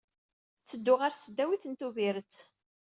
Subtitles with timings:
[0.61, 2.35] Ttedduɣ ɣer Tesdawit n Tubiret.